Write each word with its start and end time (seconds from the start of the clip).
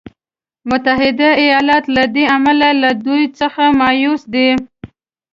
متحده 0.69 1.29
ایالات 1.43 1.85
له 1.95 2.03
دې 2.15 2.25
امله 2.35 2.69
له 2.83 2.91
دوی 3.05 3.23
څخه 3.39 3.63
مایوس 3.79 4.21
دی. 4.33 4.49